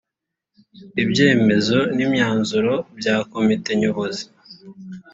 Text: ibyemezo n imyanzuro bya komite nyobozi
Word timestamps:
ibyemezo 1.03 1.77
n 1.95 1.97
imyanzuro 2.05 2.73
bya 2.97 3.15
komite 3.31 3.71
nyobozi 3.81 4.23